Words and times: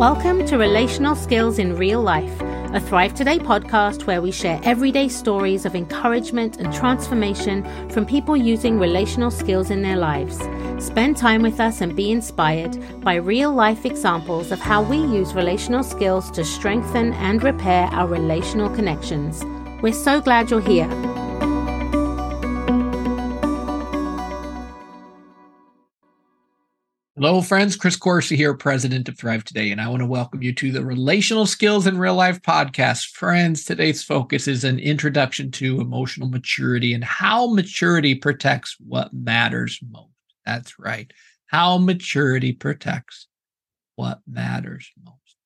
Welcome 0.00 0.46
to 0.46 0.56
Relational 0.56 1.14
Skills 1.14 1.58
in 1.58 1.76
Real 1.76 2.00
Life, 2.00 2.40
a 2.72 2.80
Thrive 2.80 3.12
Today 3.12 3.38
podcast 3.38 4.06
where 4.06 4.22
we 4.22 4.32
share 4.32 4.58
everyday 4.64 5.08
stories 5.08 5.66
of 5.66 5.74
encouragement 5.74 6.56
and 6.56 6.72
transformation 6.72 7.62
from 7.90 8.06
people 8.06 8.34
using 8.34 8.78
relational 8.78 9.30
skills 9.30 9.68
in 9.68 9.82
their 9.82 9.98
lives. 9.98 10.38
Spend 10.82 11.18
time 11.18 11.42
with 11.42 11.60
us 11.60 11.82
and 11.82 11.94
be 11.94 12.10
inspired 12.12 12.78
by 13.02 13.16
real 13.16 13.52
life 13.52 13.84
examples 13.84 14.50
of 14.52 14.58
how 14.58 14.82
we 14.82 14.96
use 14.96 15.34
relational 15.34 15.82
skills 15.82 16.30
to 16.30 16.46
strengthen 16.46 17.12
and 17.12 17.42
repair 17.42 17.86
our 17.88 18.06
relational 18.06 18.74
connections. 18.74 19.44
We're 19.82 19.92
so 19.92 20.22
glad 20.22 20.50
you're 20.50 20.62
here. 20.62 20.88
Hello, 27.22 27.42
friends. 27.42 27.76
Chris 27.76 27.98
Coursey 27.98 28.34
here, 28.34 28.54
president 28.54 29.06
of 29.06 29.18
Thrive 29.18 29.44
Today, 29.44 29.72
and 29.72 29.78
I 29.78 29.88
want 29.88 30.00
to 30.00 30.06
welcome 30.06 30.42
you 30.42 30.54
to 30.54 30.72
the 30.72 30.82
Relational 30.82 31.44
Skills 31.44 31.86
in 31.86 31.98
Real 31.98 32.14
Life 32.14 32.40
podcast. 32.40 33.10
Friends, 33.10 33.62
today's 33.62 34.02
focus 34.02 34.48
is 34.48 34.64
an 34.64 34.78
introduction 34.78 35.50
to 35.50 35.82
emotional 35.82 36.30
maturity 36.30 36.94
and 36.94 37.04
how 37.04 37.52
maturity 37.52 38.14
protects 38.14 38.74
what 38.80 39.12
matters 39.12 39.78
most. 39.90 40.14
That's 40.46 40.78
right. 40.78 41.12
How 41.44 41.76
maturity 41.76 42.54
protects 42.54 43.26
what 43.96 44.20
matters 44.26 44.90
most. 45.04 45.36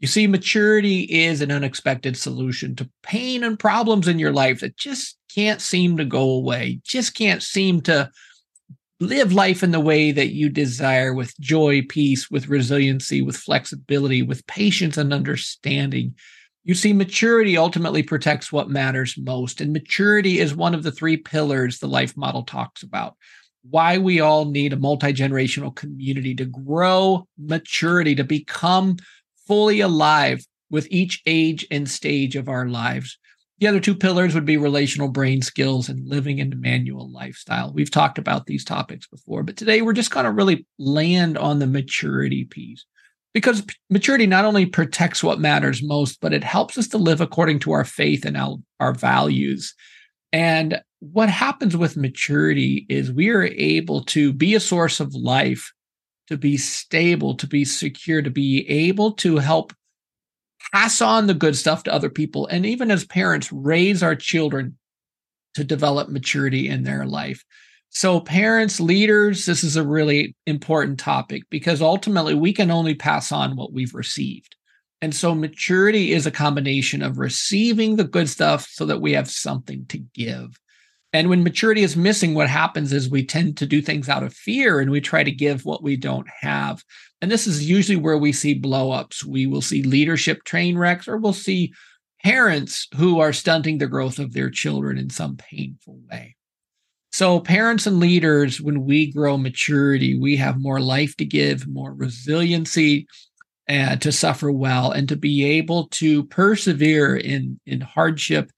You 0.00 0.08
see, 0.08 0.26
maturity 0.26 1.02
is 1.02 1.40
an 1.40 1.52
unexpected 1.52 2.16
solution 2.16 2.74
to 2.74 2.90
pain 3.04 3.44
and 3.44 3.56
problems 3.56 4.08
in 4.08 4.18
your 4.18 4.32
life 4.32 4.58
that 4.58 4.76
just 4.76 5.16
can't 5.32 5.60
seem 5.60 5.98
to 5.98 6.04
go 6.04 6.30
away, 6.30 6.80
just 6.82 7.14
can't 7.14 7.44
seem 7.44 7.80
to 7.82 8.10
live 9.02 9.32
life 9.32 9.62
in 9.62 9.72
the 9.72 9.80
way 9.80 10.12
that 10.12 10.32
you 10.32 10.48
desire 10.48 11.12
with 11.12 11.38
joy, 11.40 11.82
peace, 11.88 12.30
with 12.30 12.48
resiliency, 12.48 13.20
with 13.20 13.36
flexibility, 13.36 14.22
with 14.22 14.46
patience 14.46 14.96
and 14.96 15.12
understanding. 15.12 16.14
You 16.64 16.74
see, 16.74 16.92
maturity 16.92 17.56
ultimately 17.56 18.02
protects 18.02 18.52
what 18.52 18.70
matters 18.70 19.16
most. 19.18 19.60
And 19.60 19.72
maturity 19.72 20.38
is 20.38 20.54
one 20.54 20.74
of 20.74 20.84
the 20.84 20.92
three 20.92 21.16
pillars 21.16 21.78
the 21.78 21.88
life 21.88 22.16
model 22.16 22.44
talks 22.44 22.82
about. 22.82 23.16
Why 23.68 23.98
we 23.98 24.20
all 24.20 24.44
need 24.44 24.72
a 24.72 24.76
multi 24.76 25.12
generational 25.12 25.74
community 25.74 26.34
to 26.36 26.44
grow 26.44 27.26
maturity, 27.36 28.14
to 28.14 28.24
become 28.24 28.96
fully 29.46 29.80
alive 29.80 30.44
with 30.70 30.86
each 30.90 31.22
age 31.26 31.66
and 31.70 31.88
stage 31.88 32.36
of 32.36 32.48
our 32.48 32.68
lives. 32.68 33.18
The 33.62 33.68
other 33.68 33.78
two 33.78 33.94
pillars 33.94 34.34
would 34.34 34.44
be 34.44 34.56
relational 34.56 35.06
brain 35.06 35.40
skills 35.40 35.88
and 35.88 36.08
living 36.08 36.40
an 36.40 36.50
Immanuel 36.50 37.08
lifestyle. 37.12 37.72
We've 37.72 37.92
talked 37.92 38.18
about 38.18 38.46
these 38.46 38.64
topics 38.64 39.06
before, 39.06 39.44
but 39.44 39.56
today 39.56 39.82
we're 39.82 39.92
just 39.92 40.10
going 40.10 40.24
to 40.24 40.32
really 40.32 40.66
land 40.80 41.38
on 41.38 41.60
the 41.60 41.68
maturity 41.68 42.44
piece 42.44 42.84
because 43.32 43.64
maturity 43.88 44.26
not 44.26 44.44
only 44.44 44.66
protects 44.66 45.22
what 45.22 45.38
matters 45.38 45.80
most, 45.80 46.20
but 46.20 46.32
it 46.32 46.42
helps 46.42 46.76
us 46.76 46.88
to 46.88 46.98
live 46.98 47.20
according 47.20 47.60
to 47.60 47.70
our 47.70 47.84
faith 47.84 48.24
and 48.24 48.36
our, 48.36 48.56
our 48.80 48.94
values. 48.94 49.76
And 50.32 50.82
what 50.98 51.28
happens 51.28 51.76
with 51.76 51.96
maturity 51.96 52.84
is 52.88 53.12
we 53.12 53.30
are 53.30 53.44
able 53.44 54.02
to 54.06 54.32
be 54.32 54.56
a 54.56 54.60
source 54.60 54.98
of 54.98 55.14
life, 55.14 55.72
to 56.26 56.36
be 56.36 56.56
stable, 56.56 57.36
to 57.36 57.46
be 57.46 57.64
secure, 57.64 58.22
to 58.22 58.30
be 58.30 58.68
able 58.68 59.12
to 59.12 59.36
help 59.36 59.72
pass 60.72 61.00
on 61.00 61.26
the 61.26 61.34
good 61.34 61.56
stuff 61.56 61.82
to 61.84 61.92
other 61.92 62.10
people. 62.10 62.46
And 62.46 62.64
even 62.66 62.90
as 62.90 63.04
parents, 63.04 63.52
raise 63.52 64.02
our 64.02 64.16
children 64.16 64.78
to 65.54 65.64
develop 65.64 66.08
maturity 66.08 66.68
in 66.68 66.82
their 66.82 67.06
life. 67.06 67.44
So, 67.90 68.20
parents, 68.20 68.80
leaders, 68.80 69.44
this 69.44 69.62
is 69.62 69.76
a 69.76 69.86
really 69.86 70.34
important 70.46 70.98
topic 70.98 71.42
because 71.50 71.82
ultimately 71.82 72.34
we 72.34 72.54
can 72.54 72.70
only 72.70 72.94
pass 72.94 73.30
on 73.30 73.54
what 73.54 73.74
we've 73.74 73.94
received. 73.94 74.56
And 75.02 75.14
so, 75.14 75.34
maturity 75.34 76.12
is 76.12 76.26
a 76.26 76.30
combination 76.30 77.02
of 77.02 77.18
receiving 77.18 77.96
the 77.96 78.04
good 78.04 78.30
stuff 78.30 78.66
so 78.70 78.86
that 78.86 79.02
we 79.02 79.12
have 79.12 79.30
something 79.30 79.84
to 79.86 79.98
give. 79.98 80.58
And 81.12 81.28
when 81.28 81.44
maturity 81.44 81.82
is 81.82 81.96
missing, 81.96 82.34
what 82.34 82.48
happens 82.48 82.92
is 82.92 83.10
we 83.10 83.24
tend 83.24 83.58
to 83.58 83.66
do 83.66 83.82
things 83.82 84.08
out 84.08 84.22
of 84.22 84.32
fear 84.32 84.80
and 84.80 84.90
we 84.90 85.00
try 85.00 85.22
to 85.22 85.30
give 85.30 85.64
what 85.64 85.82
we 85.82 85.96
don't 85.96 86.28
have. 86.40 86.82
And 87.20 87.30
this 87.30 87.46
is 87.46 87.68
usually 87.68 87.96
where 87.96 88.16
we 88.16 88.32
see 88.32 88.58
blowups. 88.58 89.24
We 89.24 89.46
will 89.46 89.60
see 89.60 89.82
leadership 89.82 90.44
train 90.44 90.78
wrecks, 90.78 91.06
or 91.06 91.18
we'll 91.18 91.34
see 91.34 91.74
parents 92.24 92.88
who 92.96 93.20
are 93.20 93.32
stunting 93.32 93.78
the 93.78 93.86
growth 93.86 94.18
of 94.18 94.32
their 94.32 94.48
children 94.48 94.96
in 94.96 95.10
some 95.10 95.36
painful 95.36 95.98
way. 96.10 96.36
So, 97.10 97.40
parents 97.40 97.86
and 97.86 97.98
leaders, 97.98 98.58
when 98.58 98.86
we 98.86 99.12
grow 99.12 99.36
maturity, 99.36 100.18
we 100.18 100.36
have 100.36 100.58
more 100.58 100.80
life 100.80 101.14
to 101.18 101.26
give, 101.26 101.68
more 101.68 101.92
resiliency, 101.92 103.06
and 103.68 104.00
to 104.00 104.12
suffer 104.12 104.50
well, 104.50 104.92
and 104.92 105.06
to 105.10 105.16
be 105.16 105.44
able 105.44 105.88
to 105.88 106.24
persevere 106.24 107.14
in, 107.14 107.60
in 107.66 107.82
hardship 107.82 108.50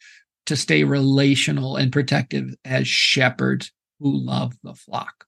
to 0.47 0.56
stay 0.56 0.84
relational 0.84 1.77
and 1.77 1.93
protective 1.93 2.55
as 2.65 2.87
shepherds 2.87 3.72
who 4.00 4.16
love 4.16 4.55
the 4.62 4.75
flock. 4.75 5.27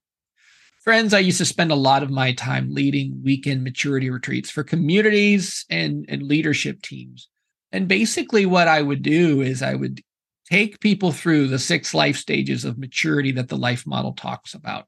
Friends, 0.83 1.13
I 1.13 1.19
used 1.19 1.39
to 1.39 1.45
spend 1.45 1.73
a 1.73 1.77
lot 1.77 2.03
of 2.03 2.11
my 2.11 2.33
time 2.33 2.73
leading 2.73 3.21
weekend 3.25 3.65
maturity 3.65 4.09
retreats 4.09 4.51
for 4.51 4.63
communities 4.63 5.65
and, 5.69 6.05
and 6.09 6.23
leadership 6.23 6.81
teams. 6.83 7.29
And 7.73 7.89
basically, 7.89 8.47
what 8.47 8.69
I 8.69 8.83
would 8.83 9.03
do 9.03 9.41
is 9.41 9.63
I 9.63 9.75
would 9.75 10.01
take 10.49 10.79
people 10.79 11.11
through 11.11 11.49
the 11.49 11.59
six 11.59 11.93
life 11.93 12.17
stages 12.17 12.65
of 12.65 12.79
maturity 12.79 13.33
that 13.33 13.49
the 13.49 13.57
life 13.57 13.85
model 13.85 14.13
talks 14.13 14.55
about. 14.55 14.87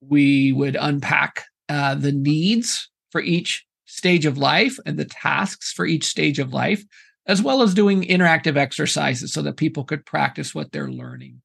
We 0.00 0.52
would 0.52 0.76
unpack 0.76 1.44
uh, 1.68 1.96
the 1.96 2.12
needs 2.12 2.88
for 3.10 3.20
each 3.20 3.66
stage 3.86 4.26
of 4.26 4.38
life 4.38 4.78
and 4.86 4.96
the 4.96 5.04
tasks 5.04 5.72
for 5.72 5.84
each 5.84 6.04
stage 6.04 6.38
of 6.38 6.52
life 6.52 6.84
as 7.26 7.42
well 7.42 7.62
as 7.62 7.74
doing 7.74 8.02
interactive 8.02 8.56
exercises 8.56 9.32
so 9.32 9.42
that 9.42 9.56
people 9.56 9.84
could 9.84 10.04
practice 10.04 10.54
what 10.54 10.72
they're 10.72 10.90
learning. 10.90 11.40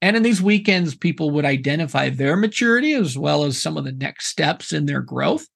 And 0.00 0.16
in 0.16 0.22
these 0.22 0.40
weekends, 0.40 0.94
people 0.94 1.30
would 1.32 1.44
identify 1.44 2.08
their 2.08 2.36
maturity 2.36 2.92
as 2.92 3.18
well 3.18 3.44
as 3.44 3.60
some 3.60 3.76
of 3.76 3.84
the 3.84 3.92
next 3.92 4.28
steps 4.28 4.72
in 4.72 4.86
their 4.86 5.00
growth. 5.02 5.46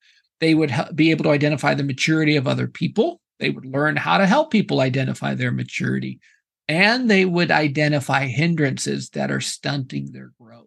They 0.40 0.54
would 0.54 0.72
be 0.94 1.10
able 1.12 1.24
to 1.24 1.30
identify 1.30 1.74
the 1.74 1.84
maturity 1.84 2.36
of 2.36 2.48
other 2.48 2.66
people. 2.66 3.20
They 3.38 3.50
would 3.50 3.64
learn 3.64 3.96
how 3.96 4.18
to 4.18 4.26
help 4.26 4.50
people 4.50 4.80
identify 4.80 5.34
their 5.34 5.52
maturity. 5.52 6.20
And 6.68 7.10
they 7.10 7.24
would 7.24 7.50
identify 7.50 8.26
hindrances 8.26 9.10
that 9.10 9.30
are 9.30 9.40
stunting 9.40 10.10
their 10.10 10.32
growth. 10.40 10.66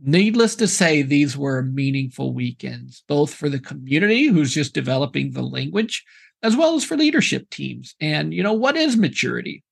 Needless 0.00 0.56
to 0.56 0.66
say, 0.66 1.02
these 1.02 1.36
were 1.36 1.62
meaningful 1.62 2.32
weekends, 2.32 3.04
both 3.06 3.32
for 3.32 3.48
the 3.48 3.60
community 3.60 4.26
who's 4.26 4.52
just 4.52 4.74
developing 4.74 5.30
the 5.30 5.42
language, 5.42 6.04
as 6.42 6.56
well 6.56 6.74
as 6.74 6.84
for 6.84 6.96
leadership 6.96 7.48
teams. 7.50 7.94
And, 8.00 8.34
you 8.34 8.42
know, 8.42 8.52
what 8.52 8.76
is 8.76 8.96
maturity? 8.96 9.62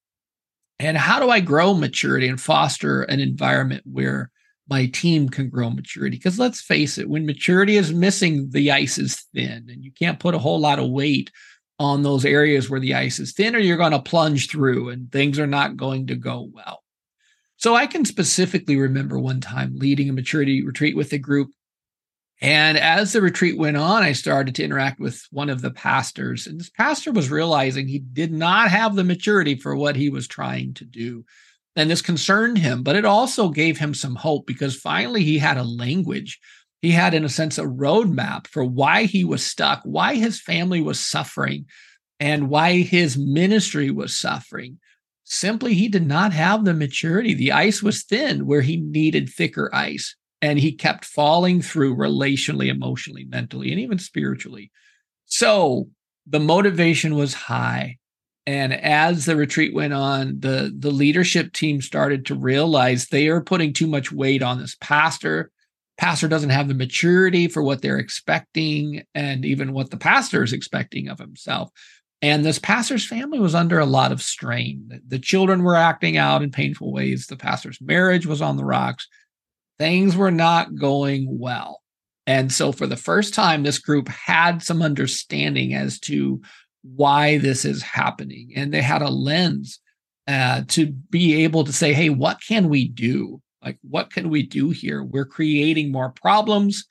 And 0.79 0.97
how 0.97 1.21
do 1.21 1.29
I 1.29 1.41
grow 1.41 1.75
maturity 1.75 2.29
and 2.29 2.41
foster 2.41 3.03
an 3.03 3.21
environment 3.21 3.83
where 3.85 4.31
my 4.69 4.87
team 4.87 5.29
can 5.29 5.51
grow 5.51 5.69
maturity? 5.69 6.17
Because 6.17 6.39
let's 6.39 6.61
face 6.61 6.97
it, 6.97 7.09
when 7.09 7.27
maturity 7.27 7.77
is 7.77 7.93
missing, 7.93 8.49
the 8.51 8.71
ice 8.71 8.97
is 8.97 9.27
thin, 9.35 9.67
and 9.69 9.85
you 9.85 9.93
can't 9.93 10.21
put 10.21 10.35
a 10.35 10.39
whole 10.39 10.59
lot 10.59 10.79
of 10.79 10.91
weight 10.91 11.31
on 11.79 12.03
those 12.03 12.25
areas 12.25 12.69
where 12.69 12.81
the 12.81 12.95
ice 12.95 13.19
is 13.19 13.33
thin, 13.33 13.57
or 13.57 13.59
you're 13.59 13.77
going 13.77 13.93
to 13.93 14.01
plunge 14.01 14.51
through 14.51 14.91
and 14.91 15.11
things 15.11 15.39
are 15.39 15.47
not 15.47 15.77
going 15.77 16.07
to 16.07 16.15
go 16.15 16.49
well. 16.53 16.83
So 17.57 17.75
I 17.75 17.87
can 17.87 18.05
specifically 18.05 18.77
remember 18.77 19.19
one 19.19 19.41
time 19.41 19.75
leading 19.77 20.09
a 20.09 20.15
maturity 20.15 20.65
retreat 20.65 20.97
with 20.97 21.13
a 21.13 21.19
group 21.19 21.51
and 22.41 22.79
as 22.79 23.13
the 23.13 23.21
retreat 23.21 23.59
went 23.59 23.77
on, 23.77 24.03
I 24.03 24.13
started 24.13 24.55
to 24.55 24.65
interact 24.65 24.99
with 24.99 25.23
one 25.31 25.51
of 25.51 25.61
the 25.61 25.71
pastors. 25.71 26.47
And 26.47 26.59
this 26.59 26.71
pastor 26.71 27.13
was 27.13 27.31
realizing 27.31 27.87
he 27.87 27.99
did 27.99 28.33
not 28.33 28.71
have 28.71 28.97
the 28.97 29.05
maturity 29.05 29.57
for 29.57 29.77
what 29.77 29.95
he 29.95 30.09
was 30.09 30.27
trying 30.27 30.73
to 30.75 30.85
do. 30.85 31.25
And 31.77 31.91
this 31.91 32.01
concerned 32.01 32.57
him, 32.57 32.83
but 32.83 32.97
it 32.97 33.05
also 33.05 33.51
gave 33.51 33.79
him 33.79 33.93
some 33.93 34.15
hope 34.15 34.47
because 34.47 34.75
finally 34.75 35.23
he 35.23 35.39
had 35.39 35.59
a 35.59 35.63
language. 35.63 36.41
He 36.81 36.93
had, 36.93 37.13
in 37.13 37.27
a 37.27 37.29
sense, 37.29 37.59
a 37.59 37.65
roadmap 37.65 38.47
for 38.47 38.65
why 38.65 39.05
he 39.05 39.23
was 39.23 39.45
stuck, 39.45 39.83
why 39.85 40.15
his 40.15 40.41
family 40.41 40.81
was 40.81 40.99
suffering, 40.99 41.67
and 42.19 42.49
why 42.49 42.79
his 42.81 43.19
ministry 43.19 43.91
was 43.91 44.19
suffering. 44.19 44.79
Simply, 45.25 45.75
he 45.75 45.89
did 45.89 46.07
not 46.07 46.33
have 46.33 46.65
the 46.65 46.75
maturity. 46.75 47.35
The 47.35 47.53
ice 47.53 47.83
was 47.83 48.03
thin 48.03 48.47
where 48.47 48.63
he 48.63 48.79
needed 48.79 49.29
thicker 49.29 49.73
ice 49.75 50.17
and 50.43 50.59
he 50.59 50.73
kept 50.73 51.05
falling 51.05 51.61
through 51.61 51.97
relationally, 51.97 52.69
emotionally, 52.69 53.25
mentally, 53.25 53.71
and 53.71 53.81
even 53.81 53.99
spiritually. 53.99 54.71
So 55.27 55.89
the 56.27 56.41
motivation 56.41 57.15
was 57.15 57.35
high. 57.35 57.99
And 58.47 58.73
as 58.73 59.27
the 59.27 59.37
retreat 59.37 59.75
went 59.75 59.93
on, 59.93 60.41
the, 60.41 60.75
the 60.77 60.91
leadership 60.91 61.53
team 61.53 61.83
started 61.83 62.27
to 62.27 62.35
realize 62.35 63.07
they 63.07 63.29
are 63.29 63.43
putting 63.43 63.73
too 63.73 63.87
much 63.87 64.11
weight 64.11 64.43
on 64.43 64.59
this 64.59 64.77
pastor. 64.81 65.51
Pastor 65.99 66.27
doesn't 66.27 66.51
have 66.51 66.69
the 66.69 66.75
maturity 66.75 67.47
for 67.47 67.63
what 67.63 67.83
they're 67.83 67.99
expecting 67.99 69.05
and 69.15 69.45
even 69.45 69.73
what 69.73 69.91
the 69.91 69.99
pastor 69.99 70.43
is 70.43 70.55
expecting 70.55 71.09
of 71.09 71.19
himself. 71.19 71.71
And 72.23 72.45
this 72.45 72.59
pastor's 72.59 73.07
family 73.07 73.39
was 73.39 73.55
under 73.55 73.79
a 73.79 73.87
lot 73.87 74.13
of 74.13 74.23
strain. 74.23 75.01
The 75.07 75.19
children 75.19 75.63
were 75.63 75.77
acting 75.77 76.17
out 76.17 76.43
in 76.43 76.51
painful 76.51 76.93
ways. 76.93 77.27
The 77.27 77.37
pastor's 77.37 77.81
marriage 77.81 78.27
was 78.27 78.43
on 78.43 78.57
the 78.57 78.65
rocks 78.65 79.07
things 79.81 80.15
were 80.15 80.31
not 80.31 80.77
going 80.77 81.27
well. 81.27 81.81
And 82.27 82.53
so, 82.53 82.71
for 82.71 82.87
the 82.87 82.99
first 82.99 83.35
time, 83.35 83.63
this 83.63 83.79
group 83.79 84.09
had 84.09 84.63
some 84.63 84.83
understanding 84.83 85.75
as 85.75 85.99
to 86.01 86.43
why 86.83 87.39
this 87.39 87.65
is 87.65 87.83
happening. 87.83 88.51
And 88.55 88.73
they 88.73 88.83
had 88.83 89.03
a 89.03 89.09
lens 89.09 89.81
uh, 90.29 90.63
to 90.69 90.87
be 90.87 91.43
able 91.45 91.65
to 91.65 91.73
say, 91.73 91.93
hey, 91.93 92.11
what 92.11 92.39
can 92.47 92.69
we 92.69 92.89
do? 92.89 93.41
Like, 93.65 93.79
what 93.83 94.13
can 94.13 94.31
we 94.31 94.43
do 94.43 94.71
here? 94.71 95.03
We're 95.03 95.25
creating 95.25 95.91
more 95.91 96.11
problems. 96.11 96.85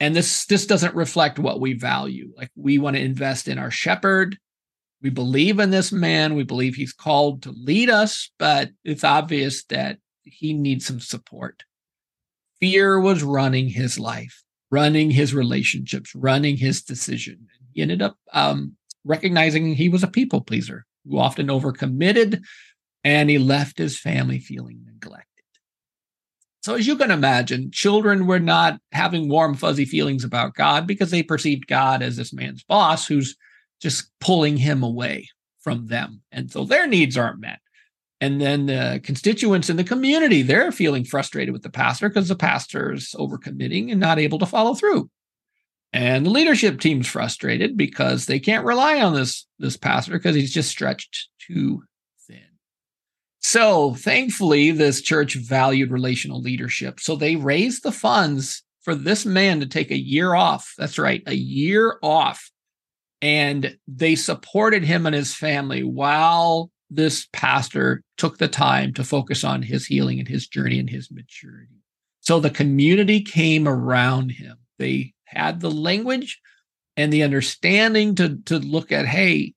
And 0.00 0.14
this 0.14 0.44
this 0.46 0.66
doesn't 0.66 0.94
reflect 0.94 1.38
what 1.38 1.60
we 1.60 1.72
value. 1.72 2.32
Like 2.36 2.50
we 2.56 2.78
want 2.78 2.96
to 2.96 3.02
invest 3.02 3.48
in 3.48 3.58
our 3.58 3.70
shepherd. 3.70 4.36
We 5.02 5.10
believe 5.10 5.60
in 5.60 5.70
this 5.70 5.92
man. 5.92 6.34
We 6.34 6.44
believe 6.44 6.74
he's 6.74 6.92
called 6.92 7.42
to 7.44 7.50
lead 7.52 7.90
us, 7.90 8.30
but 8.38 8.70
it's 8.84 9.04
obvious 9.04 9.64
that 9.66 9.98
he 10.24 10.52
needs 10.52 10.86
some 10.86 11.00
support. 11.00 11.62
Fear 12.60 13.00
was 13.00 13.22
running 13.22 13.68
his 13.68 13.98
life, 13.98 14.42
running 14.70 15.10
his 15.10 15.34
relationships, 15.34 16.14
running 16.14 16.56
his 16.56 16.82
decision. 16.82 17.46
He 17.72 17.82
ended 17.82 18.02
up 18.02 18.16
um, 18.32 18.76
recognizing 19.04 19.74
he 19.74 19.88
was 19.88 20.02
a 20.02 20.08
people 20.08 20.40
pleaser 20.40 20.84
who 21.08 21.18
often 21.18 21.48
overcommitted 21.48 22.42
and 23.04 23.30
he 23.30 23.38
left 23.38 23.78
his 23.78 23.98
family 23.98 24.40
feeling 24.40 24.80
neglected. 24.84 25.24
So, 26.62 26.74
as 26.74 26.86
you 26.86 26.96
can 26.96 27.10
imagine, 27.10 27.70
children 27.70 28.26
were 28.26 28.40
not 28.40 28.80
having 28.92 29.28
warm, 29.28 29.54
fuzzy 29.54 29.84
feelings 29.84 30.24
about 30.24 30.54
God 30.54 30.86
because 30.86 31.10
they 31.10 31.22
perceived 31.22 31.68
God 31.68 32.02
as 32.02 32.16
this 32.16 32.32
man's 32.32 32.64
boss 32.64 33.06
who's 33.06 33.36
just 33.80 34.10
pulling 34.20 34.56
him 34.56 34.82
away 34.82 35.28
from 35.60 35.86
them. 35.86 36.22
And 36.32 36.50
so 36.50 36.64
their 36.64 36.86
needs 36.86 37.16
aren't 37.16 37.40
met. 37.40 37.60
And 38.20 38.40
then 38.40 38.66
the 38.66 39.00
constituents 39.04 39.70
in 39.70 39.76
the 39.76 39.84
community, 39.84 40.42
they're 40.42 40.72
feeling 40.72 41.04
frustrated 41.04 41.52
with 41.52 41.62
the 41.62 41.70
pastor 41.70 42.08
because 42.08 42.28
the 42.28 42.34
pastor 42.34 42.92
is 42.92 43.14
overcommitting 43.16 43.92
and 43.92 44.00
not 44.00 44.18
able 44.18 44.40
to 44.40 44.46
follow 44.46 44.74
through. 44.74 45.08
And 45.92 46.26
the 46.26 46.30
leadership 46.30 46.80
team's 46.80 47.06
frustrated 47.06 47.76
because 47.76 48.26
they 48.26 48.40
can't 48.40 48.66
rely 48.66 49.00
on 49.00 49.14
this, 49.14 49.46
this 49.58 49.76
pastor 49.76 50.12
because 50.12 50.34
he's 50.34 50.52
just 50.52 50.68
stretched 50.68 51.28
too 51.46 51.84
thin. 52.26 52.42
So 53.38 53.94
thankfully, 53.94 54.72
this 54.72 55.00
church 55.00 55.36
valued 55.36 55.92
relational 55.92 56.40
leadership. 56.40 57.00
So 57.00 57.16
they 57.16 57.36
raised 57.36 57.84
the 57.84 57.92
funds 57.92 58.64
for 58.82 58.94
this 58.94 59.24
man 59.24 59.60
to 59.60 59.66
take 59.66 59.90
a 59.90 59.98
year 59.98 60.34
off. 60.34 60.74
That's 60.76 60.98
right, 60.98 61.22
a 61.26 61.34
year 61.34 61.98
off. 62.02 62.50
And 63.22 63.76
they 63.86 64.14
supported 64.14 64.84
him 64.84 65.06
and 65.06 65.14
his 65.14 65.34
family 65.34 65.82
while 65.82 66.70
this 66.90 67.28
pastor 67.32 68.02
took 68.16 68.38
the 68.38 68.48
time 68.48 68.94
to 68.94 69.04
focus 69.04 69.44
on 69.44 69.62
his 69.62 69.86
healing 69.86 70.18
and 70.18 70.28
his 70.28 70.46
journey 70.46 70.78
and 70.78 70.88
his 70.88 71.10
maturity. 71.10 71.82
So 72.20 72.40
the 72.40 72.50
community 72.50 73.22
came 73.22 73.68
around 73.68 74.30
him. 74.30 74.58
They 74.78 75.14
had 75.24 75.60
the 75.60 75.70
language 75.70 76.40
and 76.96 77.12
the 77.12 77.22
understanding 77.22 78.14
to, 78.16 78.36
to 78.46 78.58
look 78.58 78.90
at, 78.92 79.06
hey, 79.06 79.54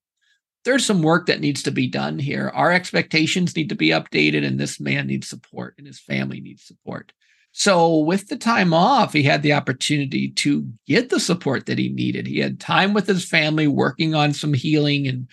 there's 0.64 0.86
some 0.86 1.02
work 1.02 1.26
that 1.26 1.40
needs 1.40 1.64
to 1.64 1.72
be 1.72 1.88
done 1.88 2.20
here. 2.20 2.52
Our 2.54 2.72
expectations 2.72 3.56
need 3.56 3.70
to 3.70 3.76
be 3.76 3.90
updated, 3.90 4.46
and 4.46 4.60
this 4.60 4.80
man 4.80 5.08
needs 5.08 5.28
support, 5.28 5.74
and 5.78 5.88
his 5.88 6.00
family 6.00 6.40
needs 6.40 6.64
support. 6.64 7.14
So, 7.52 7.98
with 7.98 8.28
the 8.28 8.38
time 8.38 8.74
off, 8.74 9.12
he 9.12 9.24
had 9.24 9.42
the 9.42 9.54
opportunity 9.54 10.30
to 10.30 10.72
get 10.88 11.10
the 11.10 11.20
support 11.20 11.66
that 11.66 11.80
he 11.80 11.90
needed. 11.90 12.28
He 12.28 12.40
had 12.40 12.60
time 12.60 12.94
with 12.94 13.08
his 13.08 13.28
family 13.28 13.68
working 13.68 14.14
on 14.14 14.34
some 14.34 14.54
healing 14.54 15.08
and 15.08 15.28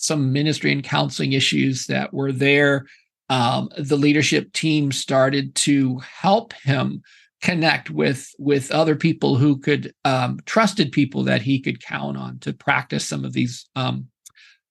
some 0.00 0.32
ministry 0.32 0.72
and 0.72 0.82
counseling 0.82 1.32
issues 1.32 1.86
that 1.86 2.12
were 2.12 2.32
there. 2.32 2.86
Um, 3.28 3.68
the 3.78 3.96
leadership 3.96 4.52
team 4.52 4.90
started 4.90 5.54
to 5.56 5.98
help 5.98 6.52
him 6.54 7.02
connect 7.42 7.90
with 7.90 8.28
with 8.38 8.70
other 8.70 8.96
people 8.96 9.36
who 9.36 9.56
could 9.56 9.94
um, 10.04 10.40
trusted 10.46 10.92
people 10.92 11.24
that 11.24 11.42
he 11.42 11.60
could 11.60 11.82
count 11.82 12.16
on 12.16 12.38
to 12.40 12.52
practice 12.52 13.06
some 13.06 13.24
of 13.24 13.32
these 13.32 13.68
um, 13.76 14.08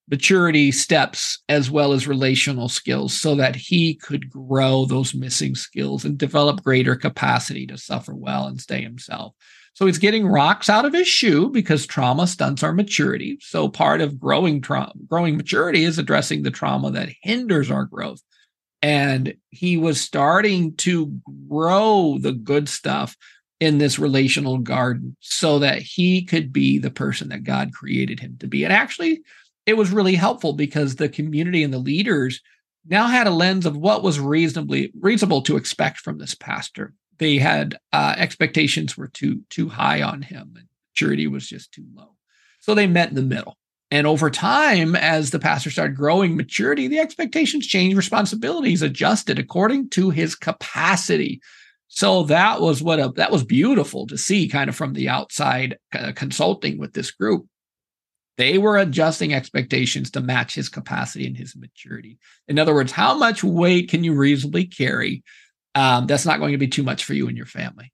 maturity 0.10 0.72
steps 0.72 1.40
as 1.50 1.70
well 1.70 1.94
as 1.94 2.08
relational 2.08 2.68
skills 2.70 3.14
so 3.14 3.36
that 3.36 3.56
he 3.56 3.96
could 3.96 4.30
grow 4.30 4.86
those 4.86 5.14
missing 5.14 5.56
skills 5.56 6.04
and 6.04 6.18
develop 6.18 6.64
greater 6.64 6.96
capacity 6.96 7.66
to 7.66 7.78
suffer 7.78 8.14
well 8.14 8.48
and 8.48 8.60
stay 8.60 8.82
himself 8.82 9.34
so 9.80 9.86
he's 9.86 9.98
getting 9.98 10.28
rocks 10.28 10.70
out 10.70 10.84
of 10.84 10.92
his 10.92 11.08
shoe 11.08 11.50
because 11.50 11.88
trauma 11.88 12.28
stunts 12.28 12.64
our 12.64 12.74
maturity. 12.74 13.38
So 13.40 13.70
part 13.70 14.02
of 14.02 14.20
growing 14.20 14.60
trauma, 14.60 14.92
growing 15.08 15.38
maturity 15.38 15.86
is 15.86 15.98
addressing 15.98 16.44
the 16.44 16.52
trauma 16.52 16.92
that 16.92 17.08
hinders 17.22 17.72
our 17.72 17.86
growth. 17.86 18.22
And 18.82 19.36
he 19.52 19.78
was 19.78 20.02
starting 20.02 20.76
to 20.80 21.18
grow 21.48 22.18
the 22.20 22.34
good 22.34 22.68
stuff 22.68 23.16
in 23.62 23.78
this 23.78 23.98
relational 23.98 24.58
garden 24.58 25.16
so 25.22 25.60
that 25.60 25.82
he 25.82 26.26
could 26.26 26.52
be 26.52 26.78
the 26.78 26.92
person 26.92 27.30
that 27.30 27.46
God 27.46 27.72
created 27.72 28.20
him 28.20 28.36
to 28.42 28.48
be. 28.48 28.66
And 28.66 28.74
actually, 28.74 29.22
it 29.66 29.78
was 29.78 29.92
really 29.92 30.16
helpful 30.16 30.52
because 30.52 30.98
the 30.98 31.08
community 31.08 31.64
and 31.64 31.74
the 31.74 31.78
leaders 31.78 32.42
now 32.86 33.08
had 33.08 33.28
a 33.28 33.32
lens 33.32 33.66
of 33.66 33.78
what 33.78 34.04
was 34.04 34.20
reasonably 34.20 34.92
reasonable 35.00 35.42
to 35.44 35.56
expect 35.56 36.00
from 36.00 36.18
this 36.18 36.36
pastor 36.36 36.94
they 37.20 37.38
had 37.38 37.78
uh, 37.94 38.16
expectations 38.18 38.98
were 38.98 39.08
too 39.08 39.42
too 39.50 39.70
high 39.70 40.02
on 40.02 40.22
him 40.22 40.54
and 40.58 40.68
maturity 40.92 41.28
was 41.28 41.48
just 41.48 41.72
too 41.72 41.86
low. 41.94 42.16
So 42.62 42.74
they 42.74 42.88
met 42.88 43.10
in 43.10 43.16
the 43.16 43.22
middle. 43.22 43.58
And 43.92 44.06
over 44.06 44.30
time 44.30 44.96
as 44.96 45.32
the 45.32 45.40
pastor 45.40 45.72
started 45.72 45.98
growing 45.98 46.36
maturity 46.36 46.88
the 46.88 47.00
expectations 47.00 47.68
changed 47.68 47.98
responsibilities 47.98 48.82
adjusted 48.82 49.38
according 49.38 49.90
to 49.92 50.10
his 50.10 50.36
capacity. 50.36 51.42
So 51.88 52.24
that 52.24 52.62
was 52.62 52.82
what 52.82 53.00
a, 53.00 53.12
that 53.16 53.32
was 53.32 53.44
beautiful 53.44 54.08
to 54.08 54.18
see 54.18 54.48
kind 54.48 54.70
of 54.70 54.76
from 54.76 54.94
the 54.94 55.10
outside 55.10 55.78
uh, 55.94 56.12
consulting 56.16 56.78
with 56.78 56.94
this 56.94 57.12
group. 57.12 57.48
They 58.38 58.58
were 58.58 58.78
adjusting 58.78 59.34
expectations 59.34 60.12
to 60.12 60.22
match 60.22 60.56
his 60.56 60.70
capacity 60.70 61.28
and 61.28 61.36
his 61.36 61.58
maturity. 61.58 62.20
In 62.48 62.60
other 62.60 62.74
words 62.74 62.92
how 62.92 63.18
much 63.18 63.44
weight 63.44 63.90
can 63.90 64.04
you 64.04 64.14
reasonably 64.14 64.66
carry 64.66 65.24
um, 65.76 66.08
that's 66.08 66.26
not 66.26 66.40
going 66.40 66.52
to 66.52 66.58
be 66.58 66.68
too 66.68 66.84
much 66.84 67.04
for 67.04 67.14
you 67.14 67.28
and 67.28 67.38
your 67.38 67.46
family. 67.46 67.92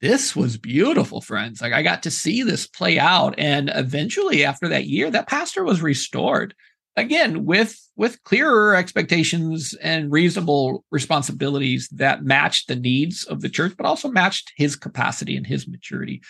This 0.00 0.36
was 0.36 0.58
beautiful, 0.58 1.20
friends. 1.20 1.62
Like 1.62 1.72
I 1.72 1.82
got 1.82 2.02
to 2.02 2.10
see 2.10 2.42
this 2.42 2.66
play 2.66 2.98
out. 2.98 3.34
And 3.38 3.70
eventually, 3.74 4.44
after 4.44 4.68
that 4.68 4.86
year, 4.86 5.10
that 5.10 5.26
pastor 5.26 5.64
was 5.64 5.80
restored 5.80 6.54
again 6.96 7.44
with 7.44 7.78
with 7.96 8.22
clearer 8.24 8.74
expectations 8.74 9.74
and 9.82 10.10
reasonable 10.10 10.84
responsibilities 10.90 11.88
that 11.90 12.24
matched 12.24 12.68
the 12.68 12.76
needs 12.76 13.24
of 13.24 13.42
the 13.42 13.48
church 13.48 13.74
but 13.76 13.86
also 13.86 14.08
matched 14.08 14.52
his 14.56 14.74
capacity 14.74 15.36
and 15.36 15.46
his 15.46 15.68
maturity 15.68 16.22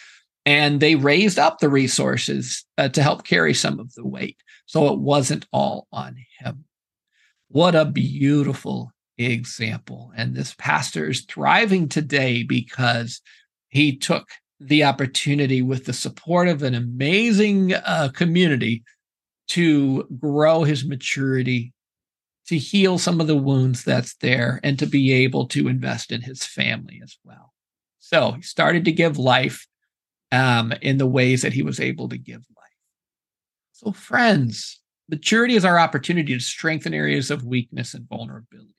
and 0.44 0.80
they 0.80 0.94
raised 0.94 1.38
up 1.38 1.58
the 1.58 1.68
resources 1.68 2.64
uh, 2.78 2.88
to 2.88 3.02
help 3.02 3.25
carry 3.25 3.54
some 3.54 3.78
of 3.78 3.92
the 3.94 4.06
weight 4.06 4.36
so 4.66 4.92
it 4.92 4.98
wasn't 4.98 5.46
all 5.52 5.86
on 5.92 6.16
him 6.40 6.64
what 7.48 7.75
a 7.75 7.84
beautiful 7.84 8.92
example. 9.18 10.12
And 10.16 10.35
this 10.35 10.54
pastor 10.54 11.11
is 11.11 11.23
thriving 11.23 11.88
today 11.88 12.42
because 12.42 13.20
he 13.68 13.96
took 13.96 14.28
the 14.61 14.85
opportunity 14.85 15.62
with 15.62 15.85
the 15.85 15.92
support 15.92 16.49
of 16.49 16.62
an 16.62 16.75
amazing 16.75 17.75
uh, 17.75 18.11
community 18.14 18.82
to 19.49 20.04
grow 20.18 20.64
his 20.64 20.85
maturity, 20.85 21.73
to 22.49 22.58
heal 22.58 22.99
some 22.99 23.20
of 23.20 23.26
the 23.26 23.37
wounds 23.37 23.85
that's 23.85 24.16
there, 24.16 24.61
and 24.62 24.78
to 24.78 24.87
be 24.87 25.12
able 25.12 25.46
to 25.49 25.68
invest 25.68 26.11
in 26.11 26.23
his 26.23 26.44
family 26.44 27.00
as 27.02 27.16
well. 27.25 27.52
So 27.99 28.32
he 28.32 28.42
started 28.42 28.85
to 28.87 28.92
give 28.92 29.18
life 29.18 29.66
um, 30.32 30.73
in 30.80 30.99
the 30.99 31.06
ways 31.06 31.42
that 31.42 31.52
he 31.52 31.62
was 31.62 31.80
able 31.80 32.08
to 32.08 32.18
give 32.18 32.44
life. 32.56 32.66
So, 33.73 33.92
friends, 33.92 34.80
maturity 35.08 35.54
is 35.54 35.64
our 35.64 35.78
opportunity 35.78 36.35
to 36.35 36.40
strengthen 36.40 36.94
areas 36.94 37.30
of 37.30 37.44
weakness 37.44 37.94
and 37.94 38.08
vulnerability 38.08 38.75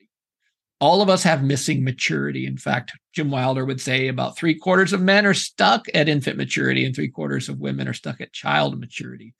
all 0.80 1.02
of 1.02 1.08
us 1.08 1.22
have 1.24 1.42
missing 1.42 1.82
maturity. 1.82 2.46
In 2.46 2.56
fact, 2.56 2.92
Jim 3.14 3.30
Wilder 3.30 3.64
would 3.64 3.80
say 3.80 4.08
about 4.08 4.36
three 4.36 4.54
quarters 4.54 4.92
of 4.92 5.00
men 5.00 5.26
are 5.26 5.34
stuck 5.34 5.86
at 5.92 6.08
infant 6.08 6.36
maturity 6.36 6.84
and 6.84 6.94
three 6.94 7.08
quarters 7.08 7.48
of 7.48 7.58
women 7.58 7.88
are 7.88 7.94
stuck 7.94 8.20
at 8.20 8.32
child 8.32 8.78
maturity. 8.78 9.34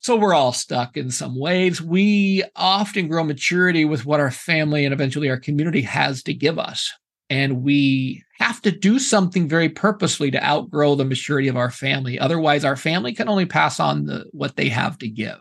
So 0.00 0.16
we're 0.16 0.34
all 0.34 0.52
stuck 0.52 0.96
in 0.96 1.10
some 1.10 1.38
ways. 1.38 1.82
We 1.82 2.44
often 2.56 3.08
grow 3.08 3.24
maturity 3.24 3.84
with 3.84 4.06
what 4.06 4.20
our 4.20 4.30
family 4.30 4.84
and 4.84 4.94
eventually 4.94 5.28
our 5.28 5.38
community 5.40 5.82
has 5.82 6.22
to 6.24 6.34
give 6.34 6.58
us. 6.58 6.90
And 7.28 7.62
we 7.62 8.22
have 8.38 8.62
to 8.62 8.70
do 8.70 8.98
something 8.98 9.48
very 9.48 9.68
purposely 9.68 10.30
to 10.30 10.42
outgrow 10.42 10.94
the 10.94 11.04
maturity 11.04 11.48
of 11.48 11.56
our 11.56 11.70
family. 11.70 12.18
Otherwise, 12.18 12.64
our 12.64 12.76
family 12.76 13.12
can 13.12 13.28
only 13.28 13.44
pass 13.44 13.80
on 13.80 14.06
the, 14.06 14.24
what 14.30 14.56
they 14.56 14.68
have 14.70 14.96
to 14.98 15.08
give. 15.08 15.40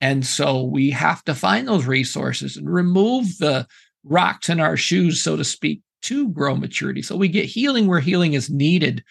And 0.00 0.26
so 0.26 0.64
we 0.64 0.90
have 0.90 1.22
to 1.24 1.34
find 1.34 1.68
those 1.68 1.86
resources 1.86 2.56
and 2.56 2.68
remove 2.68 3.38
the 3.38 3.68
rocks 4.04 4.48
in 4.48 4.60
our 4.60 4.76
shoes, 4.76 5.22
so 5.22 5.36
to 5.36 5.44
speak, 5.44 5.80
to 6.02 6.28
grow 6.28 6.56
maturity. 6.56 7.02
So 7.02 7.16
we 7.16 7.28
get 7.28 7.46
healing 7.46 7.86
where 7.86 8.00
healing 8.00 8.34
is 8.34 8.50
needed, 8.50 9.04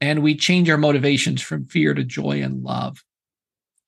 and 0.00 0.22
we 0.22 0.36
change 0.36 0.68
our 0.68 0.78
motivations 0.78 1.42
from 1.42 1.66
fear 1.66 1.94
to 1.94 2.04
joy 2.04 2.42
and 2.42 2.62
love. 2.62 3.02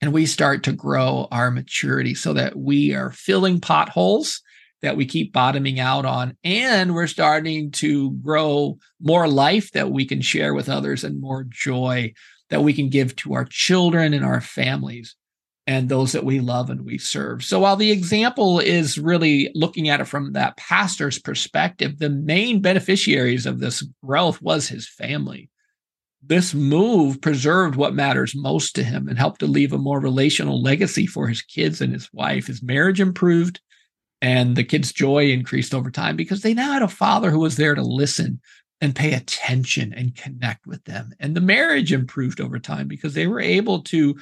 And 0.00 0.12
we 0.12 0.26
start 0.26 0.62
to 0.64 0.72
grow 0.72 1.28
our 1.30 1.50
maturity 1.50 2.14
so 2.14 2.32
that 2.34 2.56
we 2.56 2.94
are 2.94 3.10
filling 3.10 3.60
potholes 3.60 4.42
that 4.82 4.96
we 4.96 5.06
keep 5.06 5.32
bottoming 5.32 5.80
out 5.80 6.04
on. 6.04 6.36
And 6.44 6.94
we're 6.94 7.06
starting 7.06 7.70
to 7.72 8.12
grow 8.12 8.78
more 9.00 9.26
life 9.26 9.72
that 9.72 9.90
we 9.90 10.04
can 10.04 10.20
share 10.20 10.54
with 10.54 10.68
others 10.68 11.02
and 11.02 11.20
more 11.20 11.44
joy 11.48 12.12
that 12.50 12.62
we 12.62 12.72
can 12.72 12.88
give 12.88 13.16
to 13.16 13.34
our 13.34 13.46
children 13.46 14.14
and 14.14 14.24
our 14.24 14.40
families 14.40 15.16
and 15.66 15.88
those 15.88 16.12
that 16.12 16.24
we 16.24 16.38
love 16.38 16.70
and 16.70 16.84
we 16.84 16.96
serve. 16.96 17.44
So 17.44 17.60
while 17.60 17.76
the 17.76 17.90
example 17.90 18.60
is 18.60 18.98
really 18.98 19.50
looking 19.54 19.88
at 19.88 20.00
it 20.00 20.06
from 20.06 20.32
that 20.32 20.56
pastor's 20.56 21.18
perspective, 21.18 21.98
the 21.98 22.10
main 22.10 22.60
beneficiaries 22.60 23.46
of 23.46 23.58
this 23.58 23.82
growth 24.04 24.40
was 24.40 24.68
his 24.68 24.88
family. 24.88 25.50
This 26.22 26.54
move 26.54 27.20
preserved 27.20 27.76
what 27.76 27.94
matters 27.94 28.34
most 28.34 28.74
to 28.76 28.84
him 28.84 29.08
and 29.08 29.18
helped 29.18 29.40
to 29.40 29.46
leave 29.46 29.72
a 29.72 29.78
more 29.78 30.00
relational 30.00 30.62
legacy 30.62 31.06
for 31.06 31.28
his 31.28 31.42
kids 31.42 31.80
and 31.80 31.92
his 31.92 32.08
wife. 32.12 32.46
His 32.46 32.62
marriage 32.62 33.00
improved 33.00 33.60
and 34.22 34.56
the 34.56 34.64
kids' 34.64 34.92
joy 34.92 35.30
increased 35.30 35.74
over 35.74 35.90
time 35.90 36.16
because 36.16 36.42
they 36.42 36.54
now 36.54 36.72
had 36.72 36.82
a 36.82 36.88
father 36.88 37.30
who 37.30 37.40
was 37.40 37.56
there 37.56 37.74
to 37.74 37.82
listen 37.82 38.40
and 38.80 38.94
pay 38.94 39.14
attention 39.14 39.92
and 39.92 40.16
connect 40.16 40.66
with 40.66 40.84
them. 40.84 41.10
And 41.20 41.34
the 41.34 41.40
marriage 41.40 41.92
improved 41.92 42.40
over 42.40 42.58
time 42.58 42.88
because 42.88 43.14
they 43.14 43.26
were 43.26 43.40
able 43.40 43.82
to 43.84 44.16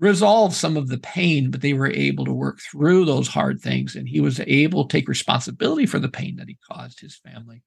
resolve 0.00 0.54
some 0.54 0.76
of 0.76 0.88
the 0.88 0.98
pain, 0.98 1.50
but 1.50 1.60
they 1.60 1.74
were 1.74 1.90
able 1.90 2.24
to 2.24 2.32
work 2.32 2.58
through 2.58 3.04
those 3.04 3.28
hard 3.28 3.60
things. 3.60 3.94
And 3.94 4.08
he 4.08 4.20
was 4.20 4.40
able 4.46 4.86
to 4.86 4.92
take 4.92 5.08
responsibility 5.08 5.86
for 5.86 5.98
the 5.98 6.08
pain 6.08 6.36
that 6.36 6.48
he 6.48 6.58
caused 6.70 7.00
his 7.00 7.16
family 7.16 7.62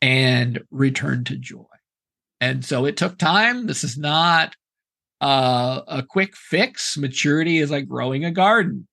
and 0.00 0.62
return 0.70 1.24
to 1.24 1.36
joy. 1.36 1.64
And 2.40 2.64
so 2.64 2.84
it 2.84 2.96
took 2.96 3.18
time. 3.18 3.66
This 3.66 3.84
is 3.84 3.96
not 3.96 4.54
uh, 5.20 5.80
a 5.88 6.02
quick 6.02 6.36
fix. 6.36 6.98
Maturity 6.98 7.58
is 7.58 7.70
like 7.70 7.88
growing 7.88 8.24
a 8.24 8.30
garden. 8.30 8.86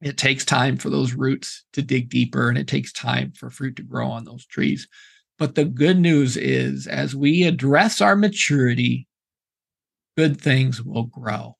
It 0.00 0.16
takes 0.16 0.44
time 0.44 0.76
for 0.76 0.88
those 0.88 1.12
roots 1.12 1.64
to 1.72 1.82
dig 1.82 2.08
deeper 2.08 2.48
and 2.48 2.56
it 2.56 2.68
takes 2.68 2.92
time 2.92 3.32
for 3.32 3.50
fruit 3.50 3.76
to 3.76 3.82
grow 3.82 4.08
on 4.08 4.24
those 4.24 4.46
trees. 4.46 4.88
But 5.38 5.56
the 5.56 5.64
good 5.64 5.98
news 5.98 6.36
is, 6.36 6.86
as 6.86 7.14
we 7.14 7.42
address 7.44 8.00
our 8.00 8.16
maturity, 8.16 9.08
good 10.16 10.40
things 10.40 10.82
will 10.82 11.04
grow. 11.04 11.56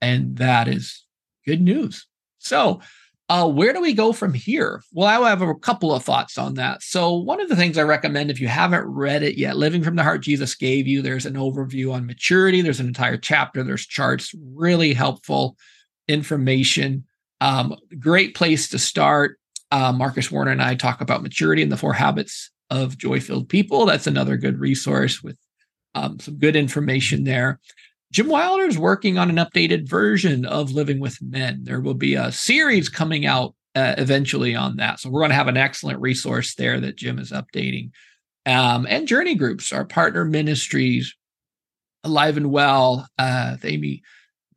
And 0.00 0.36
that 0.36 0.68
is 0.68 1.04
good 1.46 1.60
news. 1.60 2.06
So, 2.38 2.80
uh, 3.28 3.48
where 3.48 3.72
do 3.72 3.80
we 3.80 3.92
go 3.92 4.12
from 4.12 4.34
here? 4.34 4.82
Well, 4.92 5.06
I 5.06 5.28
have 5.28 5.40
a 5.40 5.54
couple 5.54 5.94
of 5.94 6.02
thoughts 6.02 6.36
on 6.36 6.54
that. 6.54 6.82
So, 6.82 7.14
one 7.14 7.40
of 7.40 7.48
the 7.48 7.54
things 7.54 7.78
I 7.78 7.82
recommend 7.82 8.28
if 8.28 8.40
you 8.40 8.48
haven't 8.48 8.84
read 8.86 9.22
it 9.22 9.36
yet, 9.36 9.56
Living 9.56 9.84
from 9.84 9.94
the 9.94 10.02
Heart 10.02 10.22
Jesus 10.22 10.56
Gave 10.56 10.88
You, 10.88 11.00
there's 11.00 11.26
an 11.26 11.34
overview 11.34 11.92
on 11.92 12.06
maturity. 12.06 12.60
There's 12.60 12.80
an 12.80 12.88
entire 12.88 13.16
chapter, 13.16 13.62
there's 13.62 13.86
charts, 13.86 14.34
really 14.36 14.92
helpful 14.94 15.56
information. 16.08 17.04
Um, 17.40 17.76
great 18.00 18.34
place 18.34 18.68
to 18.70 18.78
start. 18.78 19.38
Uh, 19.70 19.92
Marcus 19.92 20.30
Warner 20.30 20.50
and 20.50 20.60
I 20.60 20.74
talk 20.74 21.00
about 21.00 21.22
maturity 21.22 21.62
and 21.62 21.70
the 21.70 21.76
four 21.76 21.92
habits 21.92 22.50
of 22.68 22.98
joy 22.98 23.20
filled 23.20 23.48
people. 23.48 23.86
That's 23.86 24.08
another 24.08 24.36
good 24.36 24.58
resource 24.58 25.22
with 25.22 25.38
um, 25.94 26.18
some 26.18 26.38
good 26.38 26.56
information 26.56 27.22
there. 27.22 27.60
Jim 28.12 28.28
Wilder 28.28 28.64
is 28.64 28.78
working 28.78 29.18
on 29.18 29.30
an 29.30 29.36
updated 29.36 29.88
version 29.88 30.44
of 30.44 30.72
Living 30.72 30.98
with 30.98 31.22
Men. 31.22 31.60
There 31.62 31.80
will 31.80 31.94
be 31.94 32.14
a 32.14 32.32
series 32.32 32.88
coming 32.88 33.24
out 33.24 33.54
uh, 33.76 33.94
eventually 33.98 34.56
on 34.56 34.76
that. 34.76 34.98
So 34.98 35.10
we're 35.10 35.20
going 35.20 35.30
to 35.30 35.36
have 35.36 35.48
an 35.48 35.56
excellent 35.56 36.00
resource 36.00 36.56
there 36.56 36.80
that 36.80 36.96
Jim 36.96 37.20
is 37.20 37.30
updating. 37.30 37.90
Um, 38.46 38.86
and 38.88 39.06
Journey 39.06 39.36
Groups, 39.36 39.72
our 39.72 39.84
partner 39.84 40.24
ministries, 40.24 41.14
Alive 42.02 42.36
and 42.36 42.50
Well, 42.50 43.06
uh, 43.16 43.56
Amy 43.62 44.02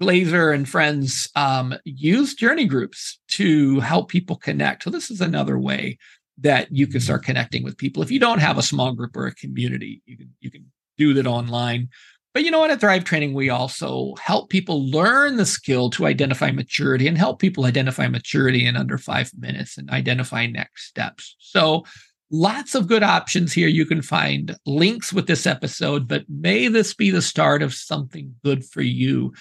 Glazer 0.02 0.54
and 0.54 0.68
friends 0.68 1.30
um, 1.36 1.76
use 1.86 2.34
Journey 2.34 2.66
Groups 2.66 3.20
to 3.30 3.80
help 3.82 4.10
people 4.10 4.36
connect. 4.36 4.84
So 4.84 4.90
this 4.90 5.12
is 5.12 5.22
another 5.22 5.60
way 5.60 6.00
that 6.40 6.72
you 6.72 6.88
can 6.88 7.02
start 7.02 7.24
connecting 7.24 7.64
with 7.64 7.78
people. 7.78 8.02
If 8.02 8.10
you 8.10 8.20
don't 8.20 8.40
have 8.40 8.58
a 8.58 8.64
small 8.64 8.94
group 8.94 9.16
or 9.16 9.28
a 9.28 9.36
community, 9.36 10.02
you 10.06 10.18
can 10.18 10.34
you 10.40 10.50
can 10.50 10.72
do 10.98 11.14
that 11.14 11.28
online. 11.28 11.90
But 12.34 12.44
you 12.44 12.50
know 12.50 12.60
what? 12.60 12.72
At 12.72 12.80
Thrive 12.80 13.04
Training, 13.04 13.34
we 13.34 13.50
also 13.50 14.16
help 14.20 14.50
people 14.50 14.90
learn 14.90 15.38
the 15.38 15.46
skill 15.46 15.92
to 15.92 16.08
identify 16.08 16.52
maturity 16.52 17.08
and 17.08 17.18
help 17.18 17.40
people 17.40 17.66
identify 17.66 18.08
maturity 18.08 18.66
in 18.66 18.76
under 18.76 18.98
five 18.98 19.32
minutes 19.38 19.78
and 19.78 19.90
identify 19.92 20.48
next 20.48 20.88
steps. 20.88 21.36
So 21.38 21.86
lots 22.32 22.74
of 22.74 22.88
good 22.88 23.04
options 23.04 23.54
here. 23.54 23.68
You 23.68 23.86
can 23.86 24.02
find 24.02 24.58
links 24.66 25.14
with 25.14 25.28
this 25.28 25.46
episode, 25.46 26.08
but 26.08 26.26
may 26.28 26.68
this 26.70 26.96
be 26.96 27.12
the 27.12 27.22
start 27.22 27.62
of 27.62 27.74
something 27.74 28.34
good 28.44 28.66
for 28.66 28.82
you 28.82 29.34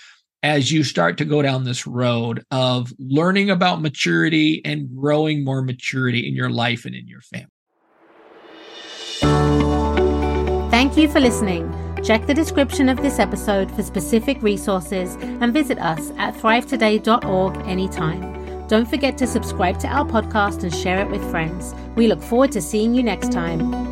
as 0.43 0.71
you 0.71 0.85
start 0.85 1.17
to 1.17 1.25
go 1.25 1.41
down 1.41 1.65
this 1.65 1.87
road 1.87 2.45
of 2.51 2.93
learning 2.99 3.49
about 3.49 3.81
maturity 3.81 4.61
and 4.67 4.95
growing 4.95 5.45
more 5.45 5.63
maturity 5.63 6.29
in 6.29 6.35
your 6.35 6.51
life 6.51 6.85
and 6.85 6.95
in 6.95 7.09
your 7.09 7.23
family. 7.23 7.47
Thank 10.93 11.05
you 11.05 11.11
for 11.11 11.21
listening. 11.21 11.73
Check 12.05 12.27
the 12.27 12.35
description 12.35 12.91
of 12.91 12.99
this 12.99 13.19
episode 13.19 13.75
for 13.75 13.83
specific 13.83 14.43
resources 14.43 15.17
and 15.23 15.51
visit 15.51 15.79
us 15.79 16.13
at 16.19 16.35
thrivetoday.org 16.35 17.57
anytime. 17.67 18.69
Don't 18.69 18.87
forget 18.87 19.17
to 19.17 19.27
subscribe 19.27 19.79
to 19.79 19.89
our 19.89 20.05
podcast 20.05 20.65
and 20.65 20.75
share 20.75 21.01
it 21.01 21.09
with 21.09 21.27
friends. 21.31 21.75
We 21.97 22.09
look 22.09 22.21
forward 22.21 22.53
to 22.53 22.61
seeing 22.61 22.93
you 22.93 23.03
next 23.03 23.33
time. 23.33 23.92